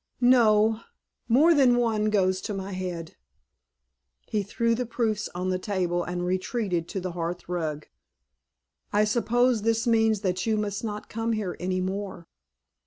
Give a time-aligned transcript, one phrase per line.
[0.19, 0.79] "No;
[1.27, 3.17] more than one goes to my head."
[4.25, 7.85] He threw the proofs on the table and retreated to the hearth rug.
[8.91, 12.25] "I suppose this means that you must not come here any more?"